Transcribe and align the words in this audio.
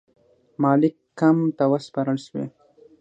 مالکم 0.61 1.37
ته 1.57 1.63
وسپارل 1.71 2.17
سوې. 2.27 2.45